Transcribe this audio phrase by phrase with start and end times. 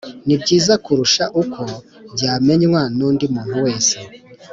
[0.25, 1.63] Nibyiza kurusha uko
[2.13, 3.95] byamenywa nundi muntu wese